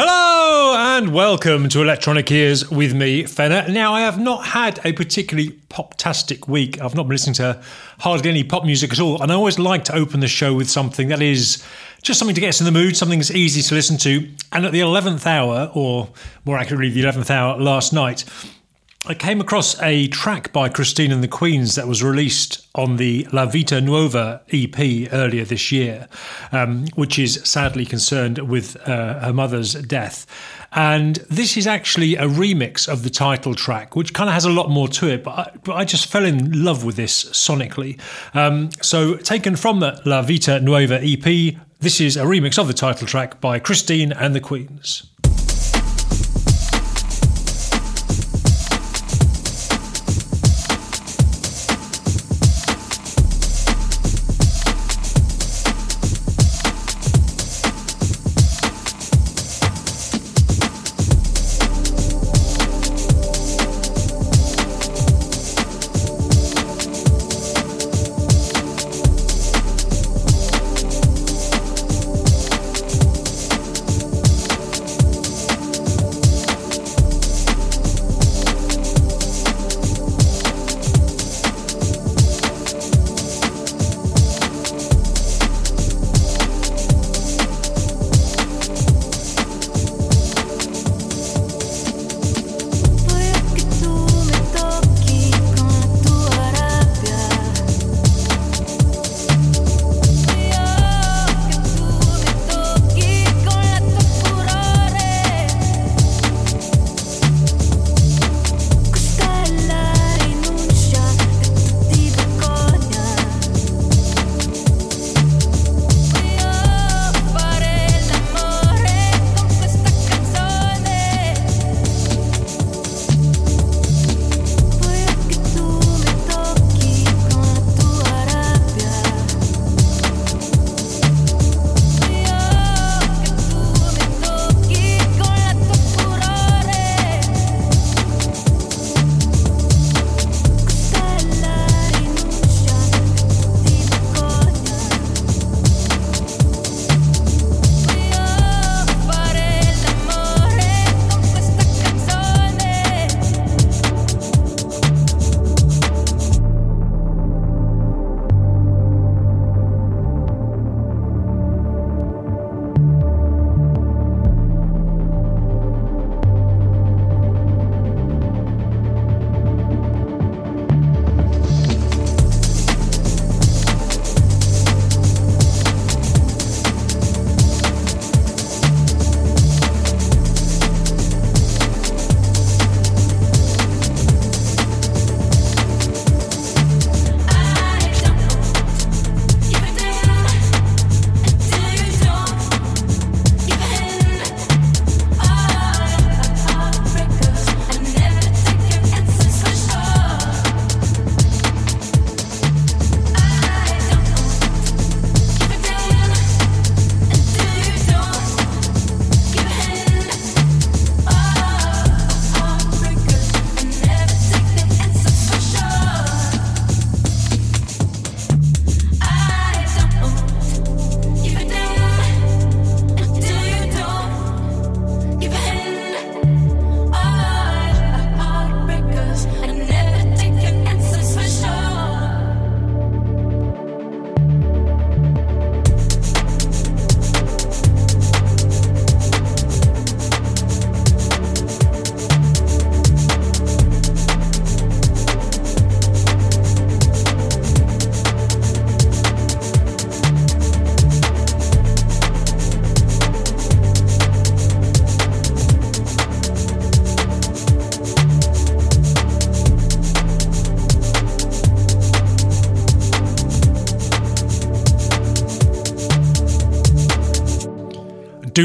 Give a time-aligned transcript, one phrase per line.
[0.00, 3.68] Hello and welcome to Electronic Ears with me, Fenner.
[3.68, 6.80] Now, I have not had a particularly pop-tastic week.
[6.80, 7.60] I've not been listening to
[7.98, 10.70] hardly any pop music at all, and I always like to open the show with
[10.70, 11.64] something that is
[12.00, 14.30] just something to get us in the mood, something that's easy to listen to.
[14.52, 16.10] And at the 11th hour, or
[16.44, 18.24] more accurately, the 11th hour last night,
[19.06, 23.28] I came across a track by Christine and the Queens that was released on the
[23.32, 26.08] La Vita Nuova EP earlier this year,
[26.50, 30.26] um, which is sadly concerned with uh, her mother's death.
[30.72, 34.50] And this is actually a remix of the title track, which kind of has a
[34.50, 38.00] lot more to it, but I, but I just fell in love with this sonically.
[38.34, 42.74] Um, so, taken from the La Vita Nuova EP, this is a remix of the
[42.74, 45.04] title track by Christine and the Queens.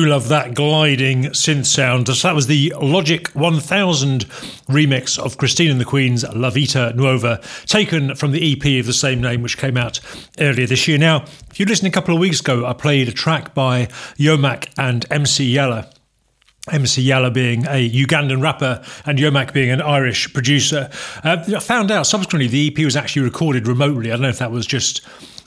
[0.06, 2.08] Love that gliding synth sound.
[2.08, 4.26] So that was the Logic 1000
[4.68, 8.94] remix of Christine and the Queen's La Vita Nuova, taken from the EP of the
[8.94, 10.00] same name, which came out
[10.40, 10.98] earlier this year.
[10.98, 13.86] Now, if you listened a couple of weeks ago, I played a track by
[14.18, 15.90] Yomak and MC Yalla.
[16.72, 20.90] MC Yalla being a Ugandan rapper and Yomak being an Irish producer.
[21.24, 24.12] Uh, I found out subsequently the EP was actually recorded remotely.
[24.12, 25.02] I don't know if that was just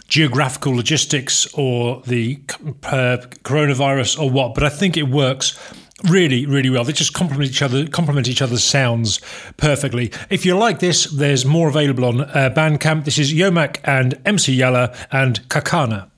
[0.08, 5.58] geographical logistics or the coronavirus or what, but I think it works
[6.04, 6.84] really, really well.
[6.84, 9.20] They just complement each other, complement each other's sounds
[9.56, 10.12] perfectly.
[10.30, 13.04] If you like this, there's more available on uh, Bandcamp.
[13.04, 16.08] This is Yomak and MC Yalla and Kakana.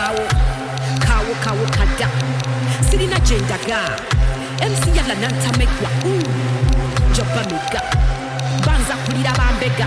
[0.00, 0.26] Ndikasangwawo.
[0.98, 2.08] Kawo kawo kada.
[2.90, 3.96] Sirina jendaga.
[4.60, 5.90] MC Yalla nantamegwa.
[7.12, 7.82] Joba mega.
[8.66, 9.86] banza kulira bambega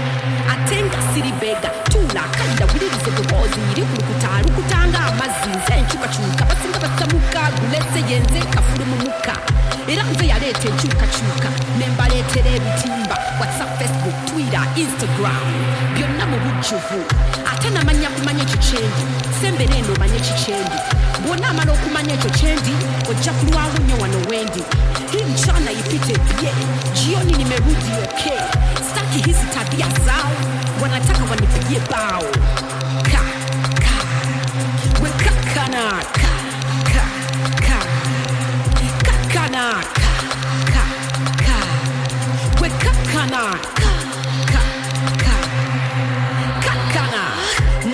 [0.51, 6.79] ate nga siri bega tuula kalira wulirize ddoboozi iri kulukuta lukutanga amazzi nze enkyukakyuka basinga
[6.83, 9.35] basamuka gulese yenze kafulu mu mukka
[9.87, 15.43] era nze yaleeta enkyukakyuka ne mbaleetera ebitimba whatsapp facebook twitter instagram.
[15.95, 16.99] Byonna mu bujjuvu
[17.51, 19.03] ate namanya kumanya ekyo kyendi
[19.41, 20.77] sembera eno omanye kikyendi
[21.23, 22.73] bwonna amala okumanya ekyo kyendi
[23.09, 24.63] ojja kulwawo wano wendi.
[25.11, 26.51] Hii mchana ipite bie.
[26.95, 28.39] Jioni nimerudi okay.
[28.89, 30.31] Staki hizi tabia zao.
[30.81, 32.23] Wanataka wanipigie bao
[43.23, 43.91] wekakana ka
[44.51, 44.61] ka
[45.23, 45.35] ka
[46.65, 47.21] kakana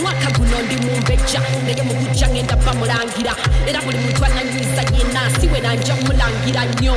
[0.01, 3.35] mwaka guno ndi mumbeja naye mukujja ngenda bamulangira
[3.67, 6.95] era buli muntu ananyiza yena siwe nanja mulangira nnyo.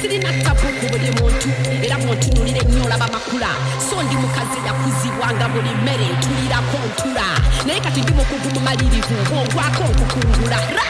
[0.00, 1.48] Sirina tabu ku buli muntu
[1.82, 3.50] era bwontunulira ennyo olaba makula.
[3.90, 7.26] So ndi mukazi yakuzibwa nga buli mmere ntulirako ntula
[7.66, 10.84] naye kati ndi mukugu mumalirivu bwongwako nkukungula Ra!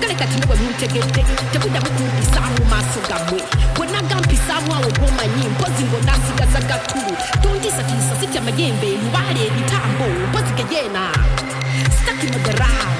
[0.00, 1.22] Kale kati bwe muntegedde
[1.52, 3.40] tebudda bukumpisa mu maaso gammwe
[3.76, 7.12] bwonna gampisaamu awo bwomanyi mpozi ng'onaasigaza gatulu
[7.42, 11.02] tontiisatiisa sitya mayembe lubaale ebitambo mpozi geyeena
[11.96, 12.96] sitaki madharau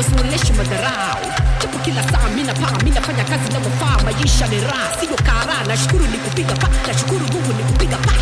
[0.00, 1.22] usimuonyeshe madharau.
[1.60, 4.88] Japo kila saa mina paa mi nafanya kazi inavyofaa maisha ni raha.
[5.00, 8.12] Siyo kara nashukuru ni kupiga pa nashukuru mungu ni kupiga pa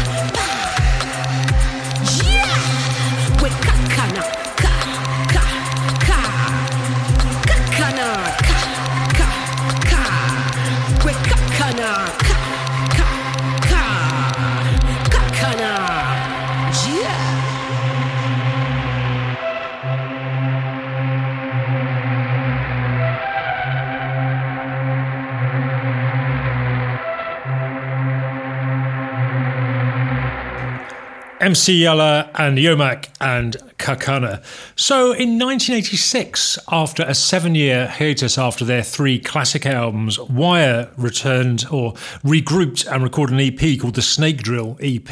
[31.43, 34.45] MC Yalla and Yomak and Kakana.
[34.77, 41.65] So in 1986, after a seven year hiatus after their three classic albums, Wire returned
[41.69, 45.09] or regrouped and recorded an EP called the Snake Drill EP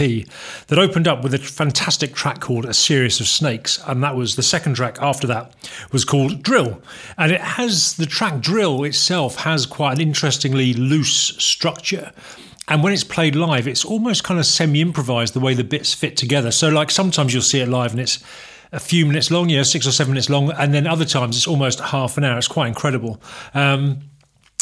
[0.69, 3.83] that opened up with a fantastic track called A Series of Snakes.
[3.88, 5.53] And that was the second track after that
[5.91, 6.81] was called Drill.
[7.19, 12.12] And it has the track Drill itself has quite an interestingly loose structure.
[12.71, 15.93] And when it's played live, it's almost kind of semi improvised the way the bits
[15.93, 16.53] fit together.
[16.53, 18.23] So, like, sometimes you'll see it live and it's
[18.71, 20.53] a few minutes long, you know, six or seven minutes long.
[20.53, 22.39] And then other times it's almost half an hour.
[22.39, 23.21] It's quite incredible.
[23.55, 24.03] Um,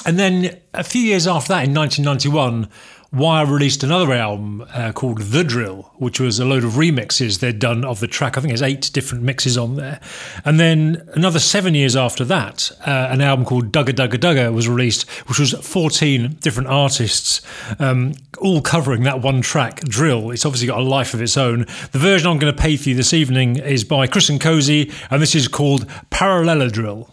[0.06, 2.70] and then a few years after that, in 1991,
[3.10, 7.58] Wire released another album uh, called The Drill, which was a load of remixes they'd
[7.58, 8.36] done of the track.
[8.36, 9.98] I think there's eight different mixes on there.
[10.44, 14.68] And then another seven years after that, uh, an album called Dugga Dugga Dugga was
[14.68, 17.40] released, which was 14 different artists
[17.78, 20.30] um, all covering that one track, Drill.
[20.30, 21.60] It's obviously got a life of its own.
[21.92, 24.92] The version I'm going to pay for you this evening is by Chris and Cosey,
[25.10, 26.68] and this is called Parallelodrill.
[26.68, 27.08] Drill.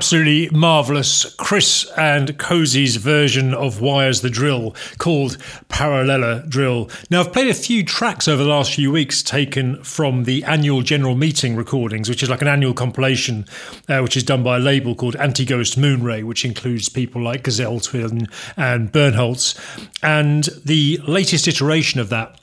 [0.00, 5.36] Absolutely marvelous Chris and Cosey's version of Wires the Drill called
[5.68, 6.88] Parallella Drill.
[7.10, 10.80] Now, I've played a few tracks over the last few weeks taken from the annual
[10.80, 13.44] general meeting recordings, which is like an annual compilation,
[13.90, 17.42] uh, which is done by a label called Anti Ghost Moonray, which includes people like
[17.42, 18.26] Gazelle Twin
[18.56, 19.54] and Bernholz.
[20.02, 22.40] And the latest iteration of that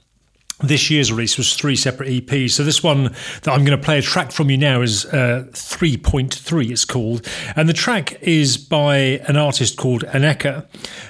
[0.60, 2.52] this year's release was three separate EPs.
[2.52, 5.46] So this one that I'm going to play a track from you now is uh,
[5.52, 6.72] 3.3.
[6.72, 8.96] It's called, and the track is by
[9.28, 10.66] an artist called Aneka,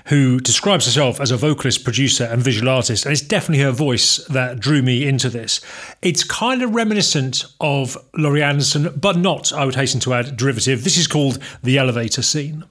[0.08, 3.06] who describes herself as a vocalist, producer, and visual artist.
[3.06, 5.62] And it's definitely her voice that drew me into this.
[6.02, 10.84] It's kind of reminiscent of Laurie Anderson, but not, I would hasten to add, derivative.
[10.84, 12.66] This is called the Elevator Scene.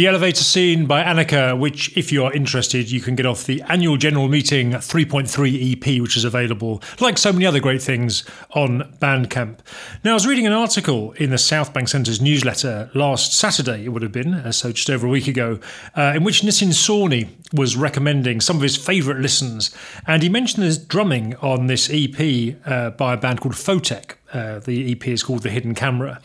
[0.00, 3.60] The Elevator Scene by Annika, which, if you are interested, you can get off the
[3.68, 8.90] annual general meeting 3.3 EP, which is available, like so many other great things, on
[8.98, 9.58] Bandcamp.
[10.02, 13.88] Now, I was reading an article in the South Bank Centre's newsletter last Saturday, it
[13.90, 15.60] would have been, uh, so just over a week ago,
[15.94, 19.70] uh, in which Nitin Sawhney was recommending some of his favourite listens.
[20.06, 24.14] And he mentioned his drumming on this EP uh, by a band called Photek.
[24.32, 26.20] Uh, the EP is called The Hidden Camera.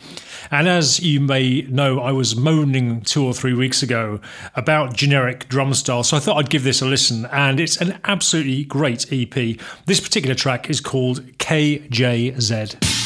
[0.50, 4.20] And as you may know, I was moaning two or three weeks ago
[4.54, 7.98] about generic drum style, so I thought I'd give this a listen, and it's an
[8.04, 9.58] absolutely great EP.
[9.86, 13.05] This particular track is called KJZ.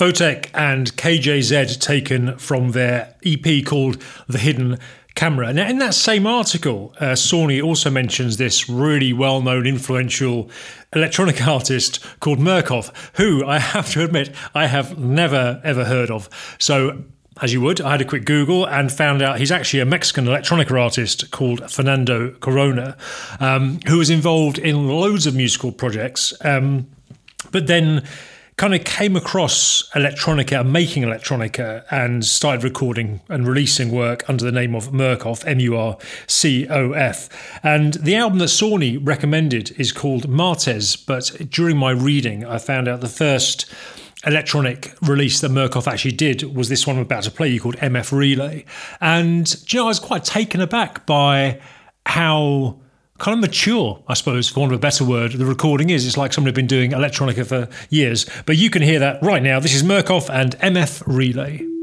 [0.00, 4.78] Photek and KJZ taken from their EP called The Hidden
[5.14, 5.52] Camera.
[5.52, 7.14] Now, in that same article, uh,
[7.62, 10.48] also mentions this really well known, influential
[10.94, 16.30] electronic artist called Murcof, who I have to admit I have never ever heard of.
[16.58, 17.02] So,
[17.42, 20.26] as you would, I had a quick Google and found out he's actually a Mexican
[20.26, 22.96] electronic artist called Fernando Corona,
[23.38, 26.32] um, who was involved in loads of musical projects.
[26.42, 26.86] Um,
[27.52, 28.08] but then
[28.60, 34.52] kind of came across electronica, making electronica, and started recording and releasing work under the
[34.52, 35.96] name of Murcof, M U R
[36.26, 37.30] C O F.
[37.62, 42.86] And the album that Sawhney recommended is called Martes, but during my reading, I found
[42.86, 43.64] out the first
[44.26, 47.78] electronic release that Murcof actually did was this one I'm about to play you called
[47.78, 48.66] MF Relay.
[49.00, 51.62] And you know, I was quite taken aback by
[52.04, 52.78] how
[53.20, 56.06] kind of mature, I suppose, for want of a better word, the recording is.
[56.06, 58.26] It's like somebody had been doing electronica for years.
[58.46, 59.60] But you can hear that right now.
[59.60, 61.79] This is Murcof and MF Relay.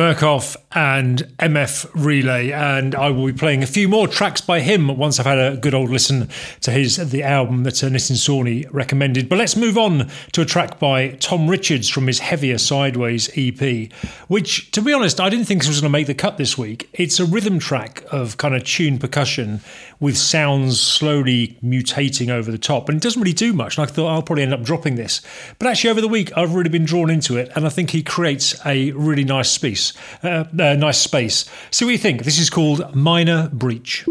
[0.00, 4.96] Murcof and MF Relay, and I will be playing a few more tracks by him
[4.96, 6.30] once I've had a good old listen
[6.62, 9.28] to his the album that uh, Nitin Sawhney recommended.
[9.28, 13.92] But let's move on to a track by Tom Richards from his Heavier Sideways EP,
[14.28, 16.88] which, to be honest, I didn't think was going to make the cut this week.
[16.94, 19.60] It's a rhythm track of kind of tuned percussion
[20.00, 23.78] with sounds slowly mutating over the top, and it doesn't really do much.
[23.78, 25.20] And I thought I'll probably end up dropping this,
[25.58, 28.02] but actually over the week I've really been drawn into it, and I think he
[28.02, 29.92] creates a really nice space,
[30.24, 31.44] uh, uh, nice space.
[31.70, 32.24] So what you think?
[32.24, 34.04] This is called Minor Breach.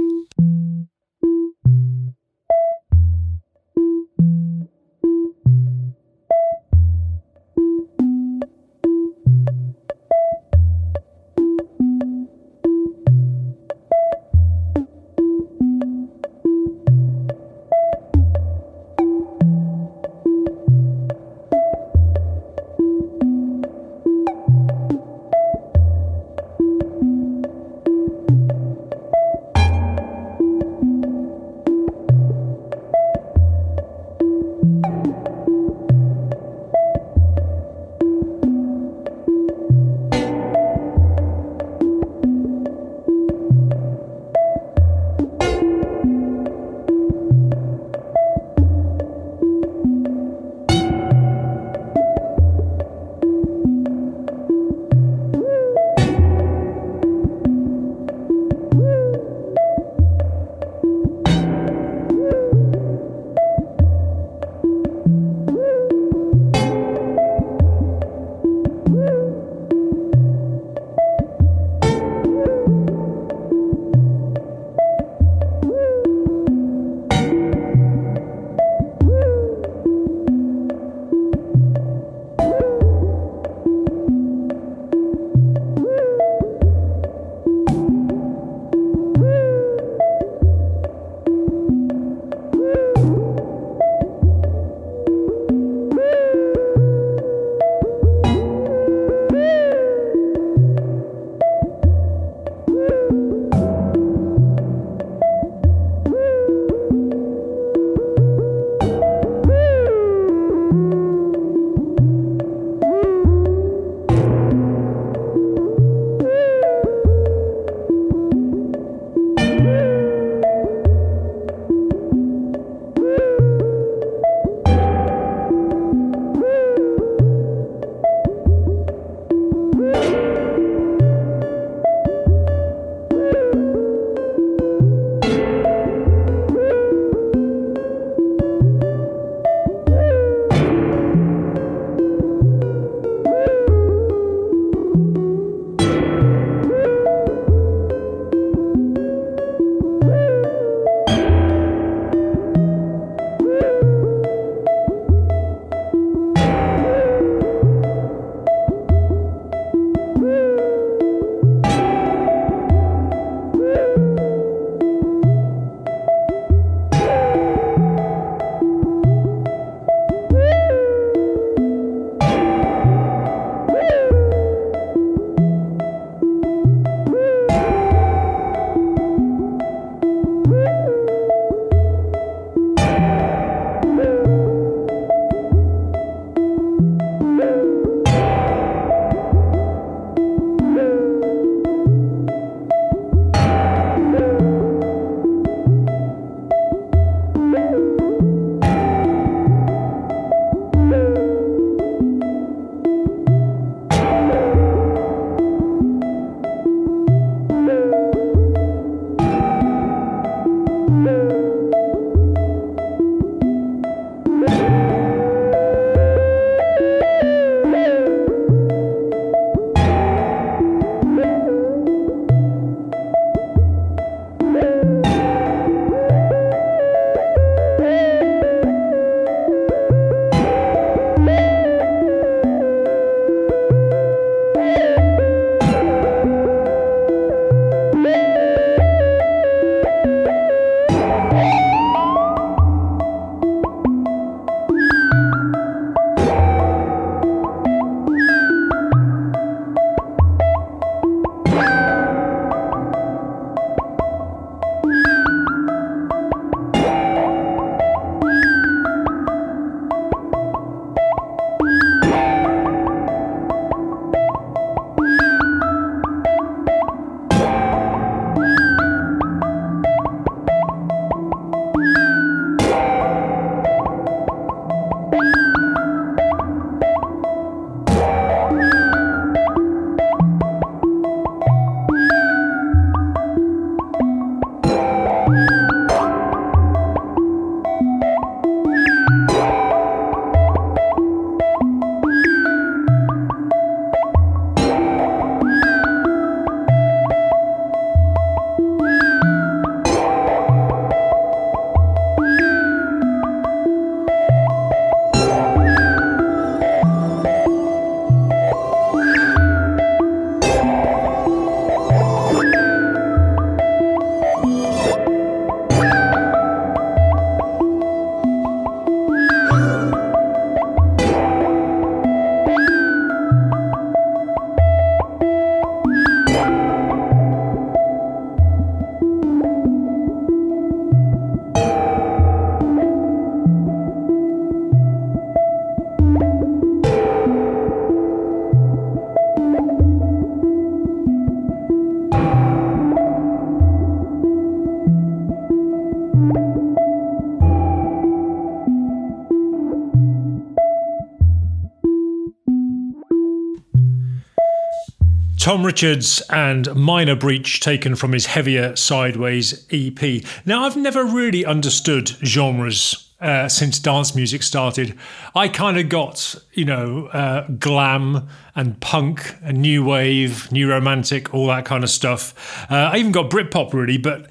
[355.49, 360.23] Tom Richards and Minor Breach taken from his heavier Sideways EP.
[360.45, 364.95] Now, I've never really understood genres uh, since dance music started.
[365.33, 371.33] I kind of got, you know, uh, glam and punk and new wave, new romantic,
[371.33, 372.67] all that kind of stuff.
[372.69, 374.29] Uh, I even got Britpop really, but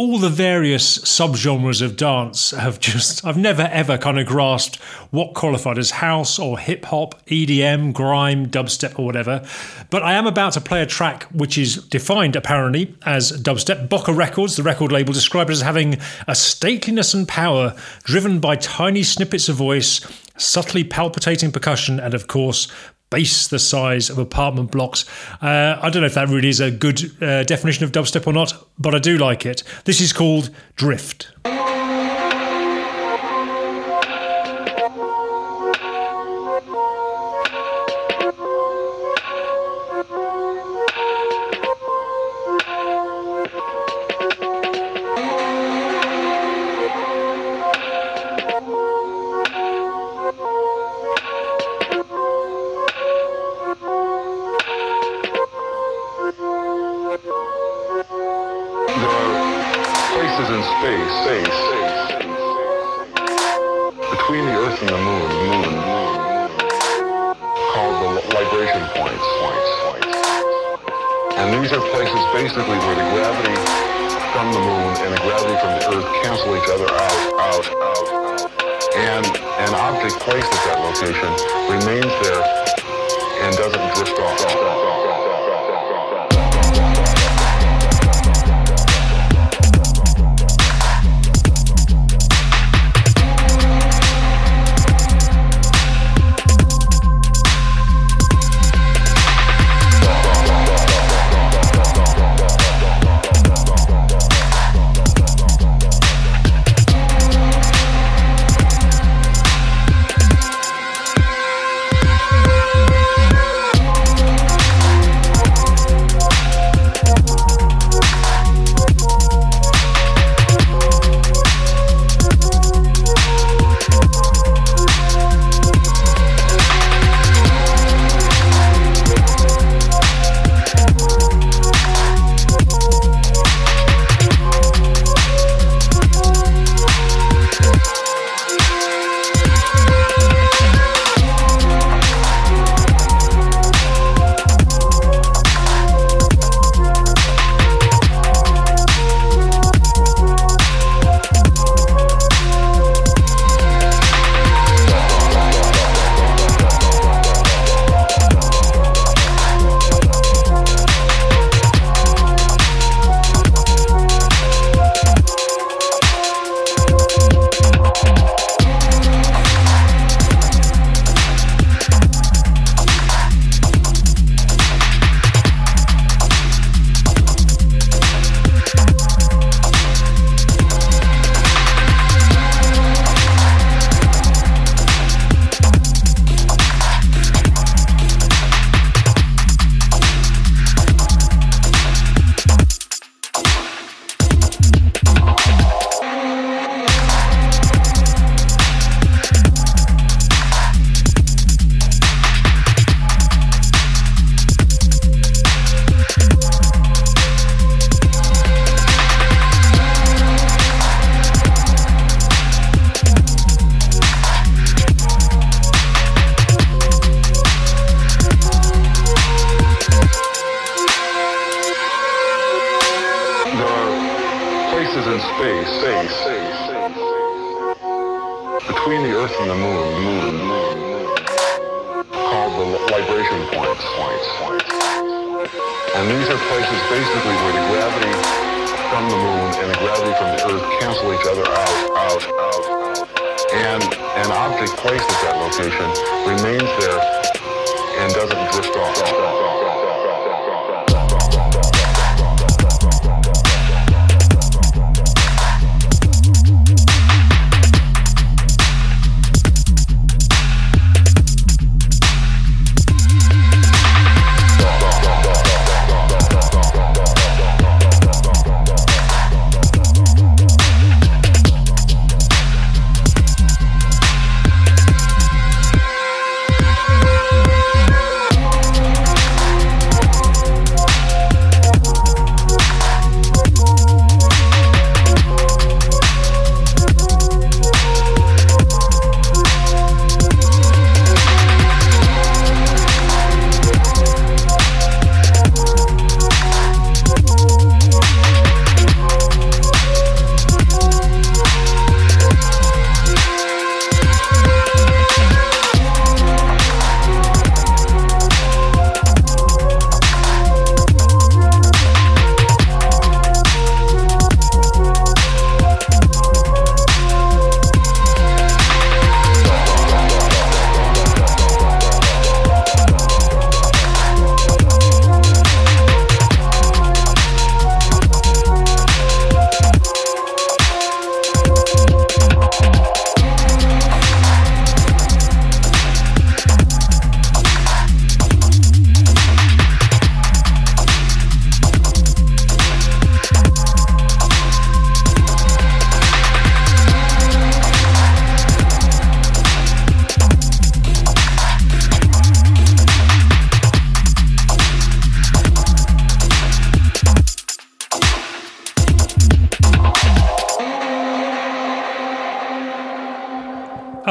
[0.00, 4.76] all the various subgenres of dance have just, I've never ever kind of grasped
[5.10, 9.46] what qualified as house or hip hop, EDM, grime, dubstep, or whatever.
[9.90, 13.90] But I am about to play a track which is defined apparently as dubstep.
[13.90, 15.96] Boca Records, the record label, described it as having
[16.26, 20.00] a stateliness and power driven by tiny snippets of voice,
[20.38, 22.68] subtly palpitating percussion, and of course,
[23.10, 25.04] bass the size of apartment blocks.
[25.42, 28.32] Uh, I don't know if that really is a good uh, definition of dubstep or
[28.32, 29.62] not, but I do like it.
[29.84, 31.30] This is called Drift.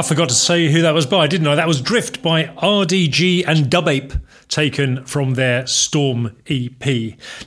[0.10, 1.53] Forgot to say who that was by, didn't I?
[1.53, 6.84] That was Drift by RDG and Dubape, taken from their Storm EP.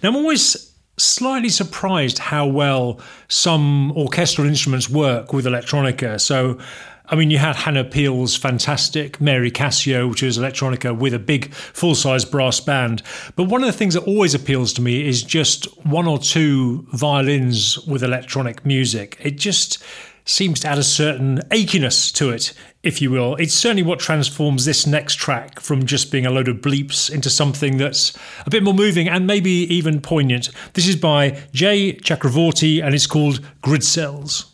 [0.01, 6.21] Now, I'm always slightly surprised how well some orchestral instruments work with electronica.
[6.21, 6.61] So,
[7.07, 11.53] I mean, you had Hannah Peel's fantastic Mary Casio, which is electronica with a big
[11.53, 13.03] full size brass band.
[13.35, 16.87] But one of the things that always appeals to me is just one or two
[16.93, 19.17] violins with electronic music.
[19.21, 19.83] It just
[20.25, 22.53] seems to add a certain achiness to it,
[22.83, 23.37] if you will.
[23.37, 27.31] It's certainly what transforms this next track from just being a load of bleeps into
[27.31, 28.17] something that's
[28.47, 30.51] a bit more moving and maybe even poignant.
[30.75, 34.52] This is by Jay Chakravorty and it's called Grid Cells.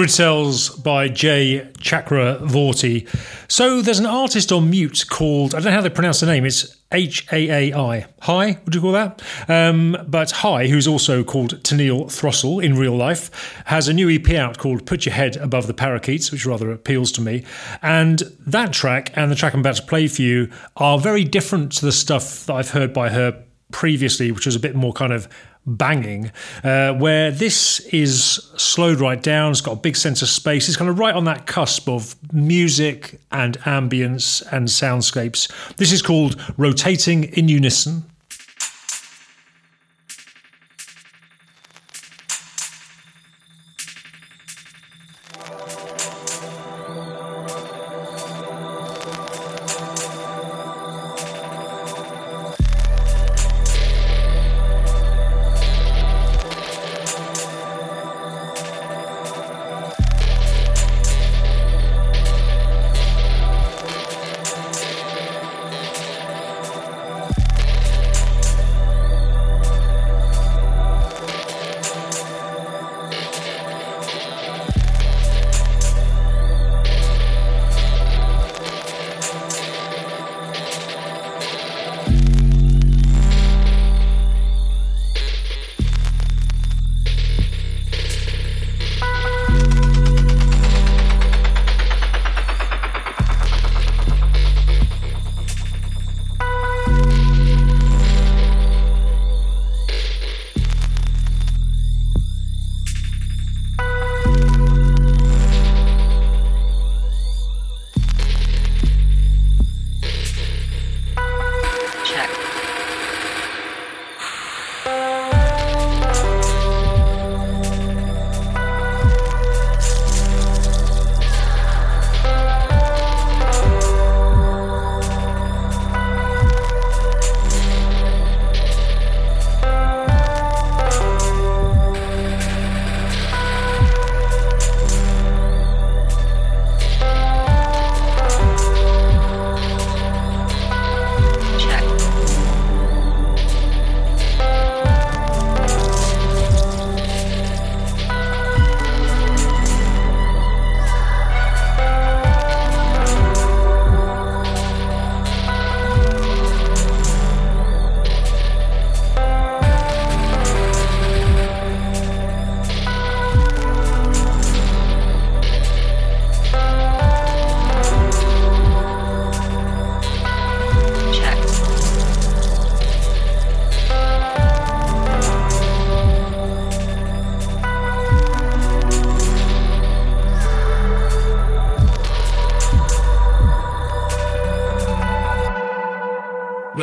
[0.00, 3.06] Grid Cells by Jay Chakravorty.
[3.52, 6.46] So there's an artist on mute called, I don't know how they pronounce the name,
[6.46, 8.06] it's H A A I.
[8.22, 9.20] Hi, would you call that?
[9.46, 14.30] Um, but Hi, who's also called Teneil Throssell in real life, has a new EP
[14.30, 17.44] out called Put Your Head Above the Parakeets, which rather appeals to me.
[17.82, 21.72] And that track and the track I'm about to play for you are very different
[21.72, 25.12] to the stuff that I've heard by her previously, which was a bit more kind
[25.12, 25.28] of
[25.66, 26.30] banging,
[26.64, 29.52] uh, where this is slowed right down.
[29.52, 30.68] It's got a big sense of space.
[30.68, 35.76] It's kind of right on that cusp of music and ambience and soundscapes.
[35.76, 38.09] This is called Rotating in Unison.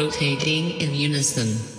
[0.08, 1.77] rotating in unison.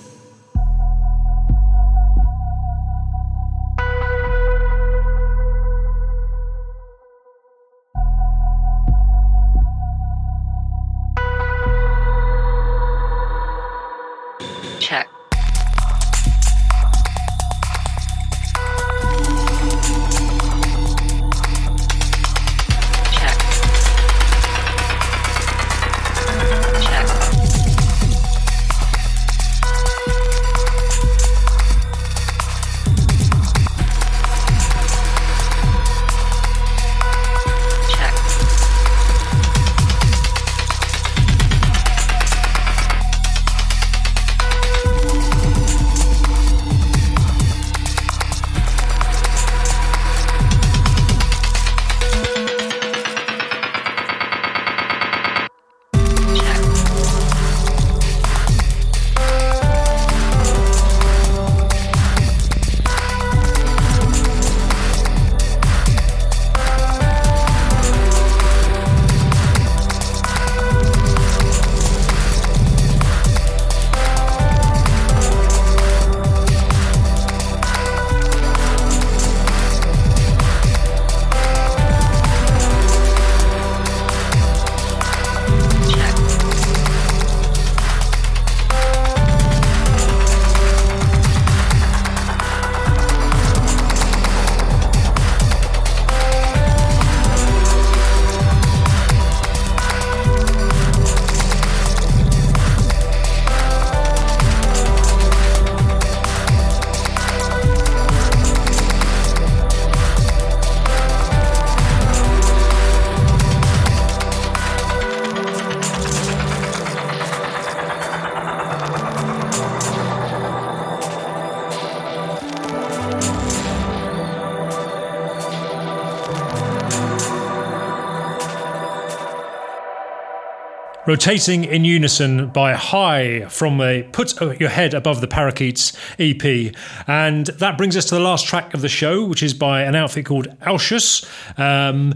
[131.09, 136.75] Rotating in unison by High from a Put Your Head Above the Parakeets EP.
[137.07, 139.95] And that brings us to the last track of the show, which is by an
[139.95, 141.25] outfit called Alcius.
[141.59, 142.15] Um,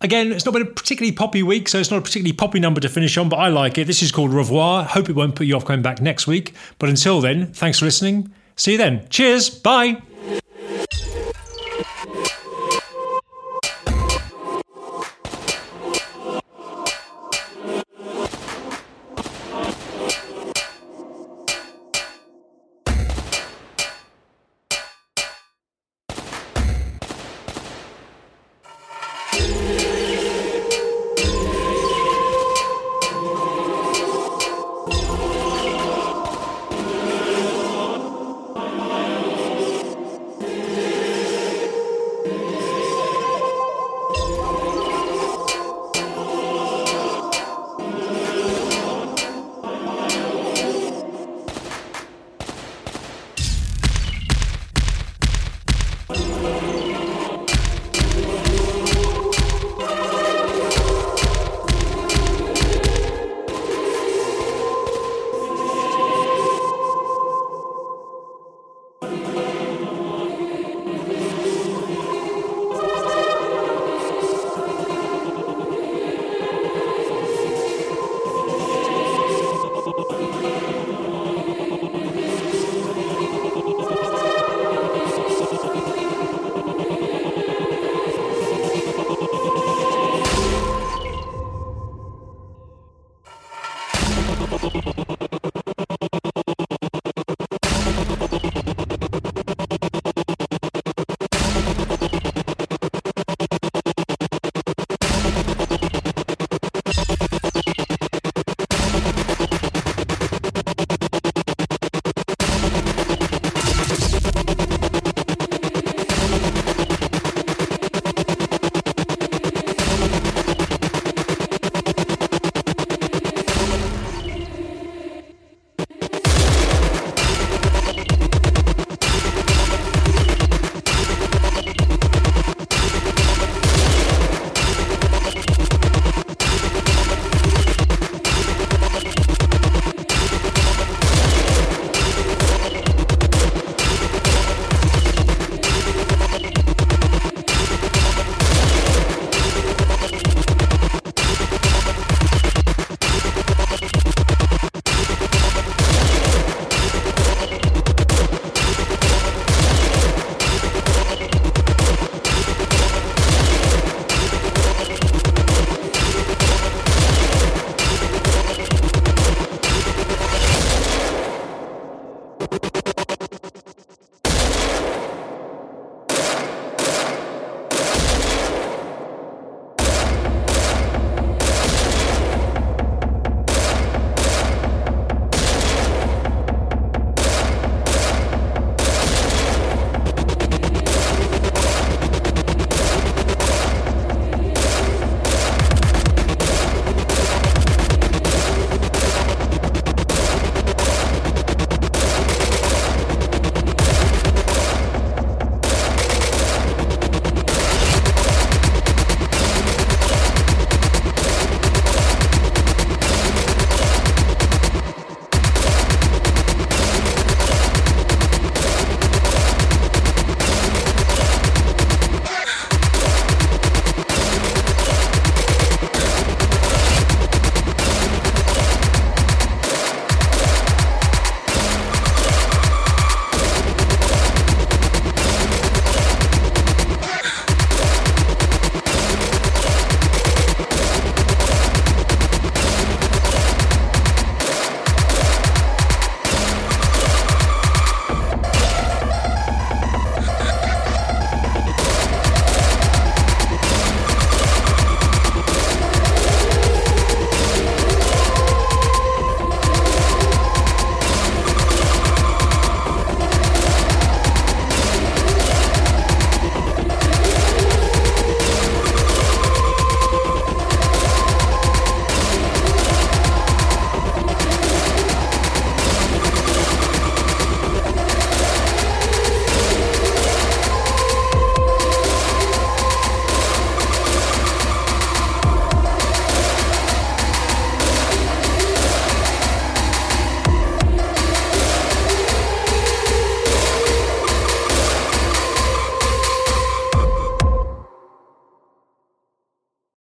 [0.00, 2.80] Again, it's not been a particularly poppy week, so it's not a particularly poppy number
[2.80, 3.88] to finish on, but I like it.
[3.88, 4.84] This is called Revoir.
[4.84, 6.54] Hope it won't put you off coming back next week.
[6.78, 8.32] But until then, thanks for listening.
[8.54, 9.08] See you then.
[9.08, 9.50] Cheers.
[9.50, 10.00] Bye.